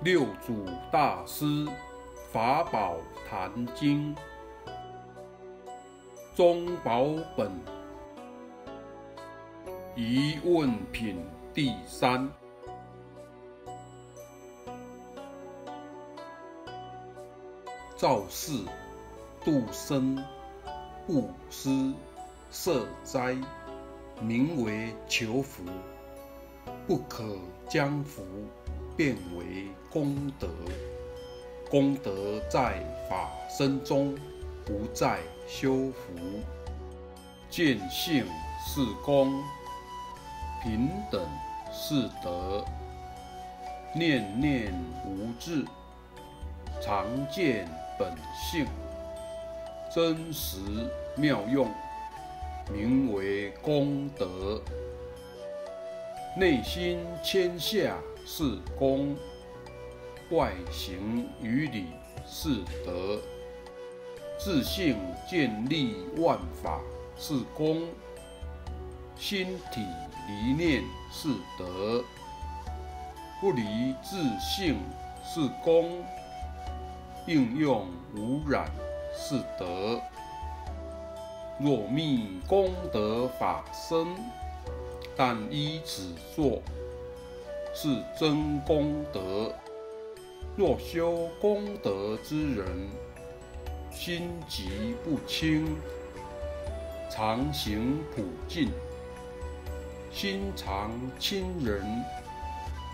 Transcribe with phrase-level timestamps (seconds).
[0.00, 1.66] 六祖大师
[2.30, 2.94] 法宝
[3.28, 4.14] 坛经
[6.36, 7.06] 中宝
[7.36, 7.50] 本
[9.96, 11.20] 疑问品
[11.52, 12.30] 第三。
[17.96, 18.52] 造世
[19.44, 20.24] 度生
[21.08, 21.92] 布施
[22.52, 23.36] 摄灾，
[24.20, 25.64] 名为求福，
[26.86, 27.36] 不可
[27.68, 28.22] 将福。
[28.98, 30.48] 变为功德，
[31.70, 34.16] 功德在法身中，
[34.66, 36.16] 不在修福。
[37.48, 38.26] 见性
[38.66, 39.40] 是功，
[40.64, 41.24] 平等
[41.72, 42.64] 是德。
[43.94, 44.74] 念念
[45.06, 45.64] 无智，
[46.82, 48.66] 常见本性，
[49.94, 50.58] 真实
[51.16, 51.70] 妙用，
[52.72, 54.60] 名为功德。
[56.36, 57.96] 内心谦下。
[58.30, 59.16] 是功，
[60.30, 61.86] 外形于理
[62.26, 63.18] 是德；
[64.38, 64.98] 自性
[65.28, 66.82] 建立万法
[67.16, 67.88] 是功，
[69.16, 69.80] 心体
[70.28, 72.04] 离念是德；
[73.40, 74.78] 不离自性
[75.24, 76.04] 是功，
[77.26, 78.70] 应用无染
[79.16, 79.98] 是德。
[81.58, 84.06] 若觅功德法身，
[85.16, 86.60] 但依此作。
[87.74, 89.52] 是真功德。
[90.56, 92.66] 若修功德之人，
[93.92, 95.76] 心极不清，
[97.08, 98.70] 常行普净，
[100.10, 101.84] 心常亲人，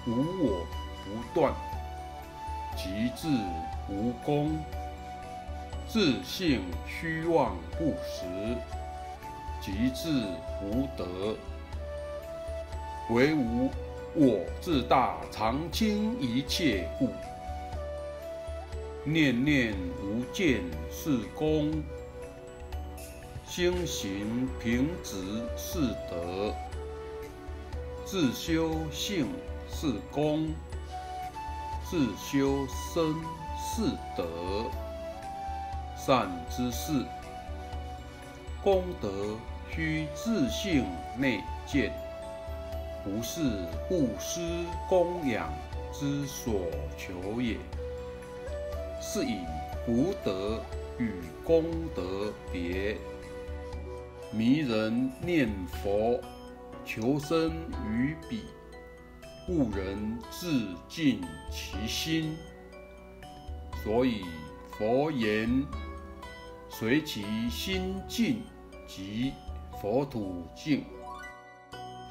[0.07, 0.67] 无我
[1.05, 1.55] 不断，
[2.77, 3.29] 即自
[3.89, 4.59] 无功，
[5.89, 8.27] 自性虚妄不实，
[9.63, 10.27] 即自
[10.63, 11.35] 无德，
[13.09, 13.71] 唯无。
[14.17, 17.09] 我自大常轻一切故，
[19.03, 21.83] 念念无见是功，
[23.45, 25.17] 心行平直
[25.57, 26.55] 是德，
[28.05, 29.27] 自修性
[29.69, 30.49] 是功，
[31.91, 33.15] 自修身
[33.59, 34.71] 是德。
[35.97, 37.05] 善之事，
[38.63, 39.37] 功德
[39.75, 40.85] 须自性
[41.19, 42.04] 内见。
[43.05, 43.43] 不是
[43.87, 44.41] 布施
[44.89, 45.53] 供养
[45.93, 46.55] 之所
[46.97, 47.59] 求也，
[49.01, 49.41] 是以
[49.85, 50.59] 福德
[50.99, 51.13] 与
[51.45, 52.97] 功德别。
[54.33, 55.49] 迷人念
[55.83, 56.19] 佛
[56.85, 57.53] 求生
[57.87, 58.45] 于彼，
[59.47, 61.21] 故人自尽
[61.53, 62.35] 其心。
[63.85, 64.23] 所以
[64.79, 65.63] 佛言：
[66.71, 68.43] 随其心净，
[68.89, 69.35] 即
[69.81, 70.85] 佛土净。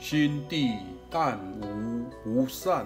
[0.03, 2.85] 心地但无不善，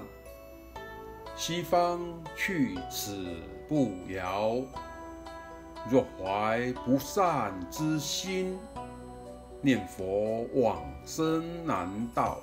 [1.36, 2.00] 西方
[2.36, 3.26] 去此
[3.68, 4.62] 不遥。
[5.90, 8.56] 若怀不善之心，
[9.62, 12.38] 念佛往生难到。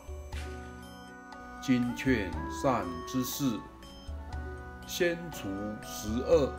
[1.62, 2.28] 今劝
[2.60, 3.56] 善之事，
[4.88, 5.46] 先除
[5.84, 6.52] 十恶，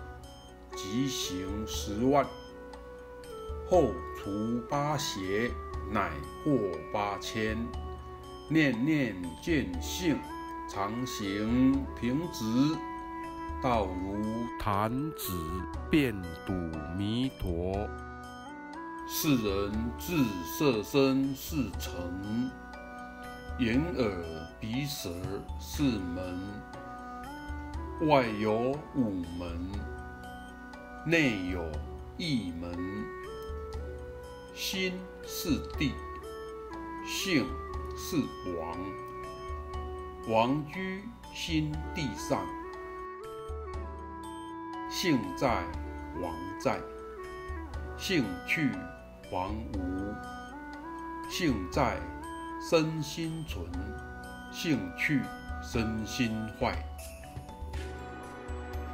[0.74, 2.26] 即行十万；
[3.70, 5.52] 后除八邪，
[5.92, 6.10] 乃
[6.46, 6.54] 过
[6.94, 7.58] 八千。
[8.48, 10.20] 念念见性，
[10.70, 12.46] 常行平直，
[13.60, 15.34] 道如弹指
[15.90, 16.14] 便
[16.46, 16.54] 睹
[16.96, 17.90] 弥陀。
[19.08, 22.52] 世人自色身是尘，
[23.58, 25.10] 眼耳鼻舌
[25.60, 26.40] 是门，
[28.08, 29.72] 外有五门，
[31.04, 31.68] 内有
[32.18, 32.78] 一门。
[34.54, 34.94] 心
[35.26, 35.94] 是地，
[37.08, 37.48] 性。
[37.98, 38.18] 是
[38.60, 38.78] 王，
[40.28, 41.02] 王居
[41.34, 42.46] 心地上，
[44.90, 45.64] 性在
[46.22, 46.78] 王在，
[47.98, 48.70] 性去
[49.32, 50.14] 王无，
[51.30, 51.98] 性在
[52.70, 53.66] 身心存，
[54.52, 55.22] 性去
[55.64, 56.76] 身心坏。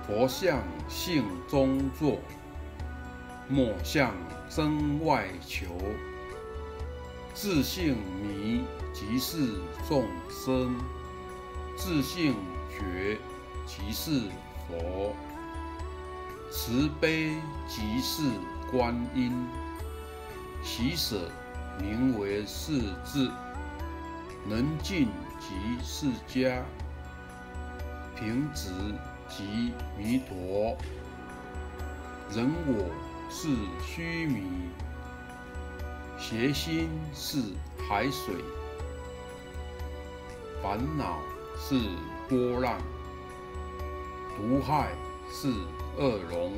[0.06, 2.20] 佛像性中坐，
[3.50, 4.14] 莫向
[4.48, 5.66] 身外求。
[7.34, 8.64] 自性迷。
[8.94, 9.54] 即是
[9.88, 10.76] 众生。
[11.78, 12.36] 自性
[12.70, 13.18] 觉，
[13.66, 14.22] 即是
[14.68, 15.16] 佛。
[16.52, 17.38] 慈悲，
[17.68, 18.24] 即是
[18.70, 19.32] 观音。
[20.62, 21.32] 喜舍，
[21.80, 23.32] 名为世智。
[24.46, 25.08] 能尽，
[25.40, 26.64] 即是家。
[28.16, 28.70] 平直，
[29.30, 30.78] 即弥陀。
[32.36, 32.90] 人我
[33.30, 33.48] 是
[33.86, 34.44] 虚迷，
[36.22, 37.42] 邪心是
[37.90, 38.36] 海水。
[40.62, 41.18] 烦恼
[41.58, 41.76] 是
[42.30, 42.78] 波浪，
[44.38, 44.92] 毒害
[45.32, 45.50] 是
[45.98, 46.54] 恶龙，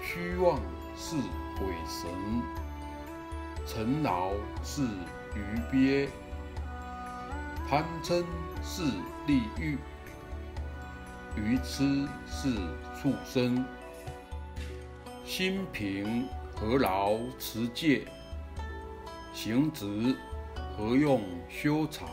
[0.00, 0.60] 虚妄
[0.96, 1.16] 是
[1.58, 2.08] 鬼神，
[3.66, 4.30] 尘劳
[4.62, 4.84] 是
[5.34, 6.08] 鱼鳖，
[7.68, 8.24] 贪嗔
[8.62, 8.84] 是
[9.26, 9.76] 地狱，
[11.36, 12.54] 愚痴是
[13.02, 13.64] 畜生。
[15.24, 16.28] 心平
[16.60, 18.04] 何劳持戒？
[19.32, 20.16] 行直
[20.76, 22.08] 何用修禅？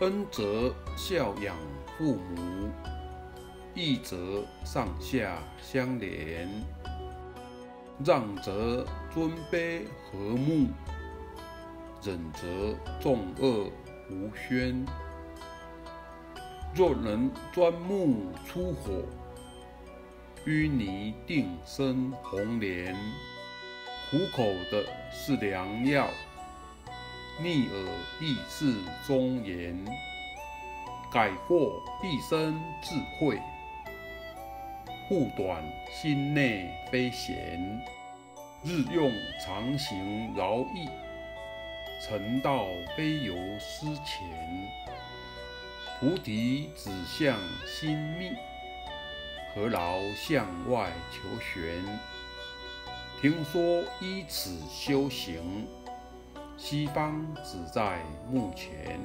[0.00, 1.54] 恩则孝养
[1.98, 2.70] 父母，
[3.74, 6.48] 义则上下相连，
[8.02, 10.68] 让则尊卑和睦，
[12.02, 13.70] 忍则众恶
[14.10, 14.82] 无宣。
[16.74, 19.02] 若能钻木出火，
[20.48, 22.96] 淤泥定生红莲。
[24.10, 24.42] 苦口
[24.72, 26.08] 的是良药。
[27.38, 28.74] 逆耳亦是
[29.06, 29.84] 忠言，
[31.12, 33.38] 改过必生智慧。
[35.06, 35.62] 护短
[35.92, 37.60] 心内非贤，
[38.64, 39.12] 日用
[39.44, 40.88] 常行饶益。
[42.00, 42.64] 成道
[42.96, 44.16] 非由师前，
[46.00, 48.30] 菩提指向心密，
[49.60, 51.82] 何劳向外求玄？
[53.20, 55.66] 听说依此修行。
[56.56, 58.00] 西方只在
[58.30, 59.00] 目前。